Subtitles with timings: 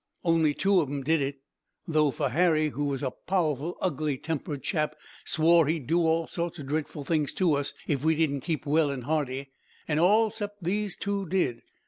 [0.23, 1.41] "Only two of 'em did it
[1.85, 6.59] though, for Harry, who was a powerful, ugly tempered chap, swore he'd do all sorts
[6.59, 9.51] o' dreadful things to us if we didn't keep well and hearty,
[9.87, 11.61] an' all 'cept these two did.